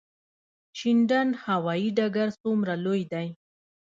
[0.77, 3.27] شینډنډ هوايي ډګر څومره لوی دی؟